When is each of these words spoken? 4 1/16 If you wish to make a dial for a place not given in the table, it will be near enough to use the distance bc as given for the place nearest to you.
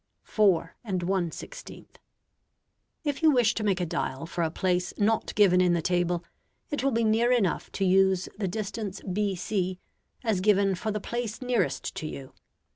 4 0.23 0.75
1/16 0.83 1.85
If 3.03 3.21
you 3.21 3.29
wish 3.29 3.53
to 3.53 3.63
make 3.63 3.79
a 3.79 3.85
dial 3.85 4.25
for 4.25 4.43
a 4.43 4.49
place 4.49 4.95
not 4.97 5.35
given 5.35 5.61
in 5.61 5.73
the 5.73 5.81
table, 5.83 6.23
it 6.71 6.83
will 6.83 6.89
be 6.89 7.03
near 7.03 7.31
enough 7.31 7.71
to 7.73 7.85
use 7.85 8.27
the 8.35 8.47
distance 8.47 9.01
bc 9.01 9.77
as 10.23 10.41
given 10.41 10.73
for 10.73 10.89
the 10.91 10.99
place 10.99 11.39
nearest 11.39 11.93
to 11.97 12.07
you. 12.07 12.33